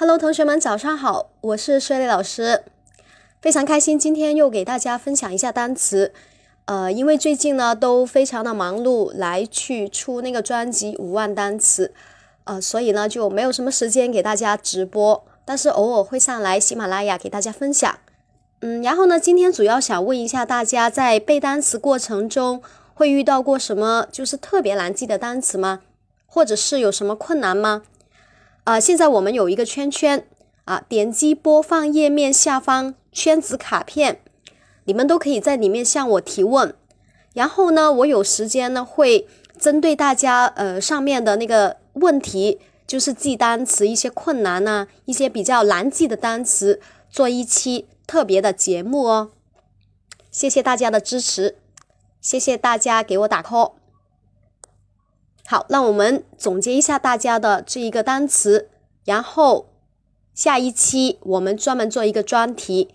[0.00, 2.62] Hello，同学们，早上好，我是水磊老师，
[3.42, 6.14] 非常开心今天又给大家分享一下单词。
[6.64, 11.92] 呃，因为最近呢都非常的忙碌，来去出那个专辑五万单词，
[12.44, 17.98] 呃，所以呢就没有什么时间给大家直播，但是偶尔会上来喜马拉雅给大家分享。
[18.60, 22.62] 嗯，然后呢，今天主要想问一下大家，在背单词过程中
[22.94, 25.80] 会遇到过什么就是特别难记的单词吗？
[26.24, 27.82] 或者是有什么困难吗？
[28.70, 30.24] 啊，现在我们有一个圈圈
[30.64, 34.20] 啊，点击播放页面下方圈子卡片。
[34.84, 36.72] 你们都可以在里面向我提问，
[37.34, 39.26] 然后呢，我有时间呢会
[39.58, 49.32] 针对大家呃上面的那个问题，就是记单词一些困难呢，一些比较难记的单词，做一期特别的节目哦。
[50.30, 51.56] 谢谢大家的支持，
[52.20, 53.79] 谢谢大家给我打 call。
[55.50, 58.68] 好，那我们总结一下大家的这一个单词，
[59.04, 59.66] 然后
[60.32, 62.94] 下一期我们专门做一个专题。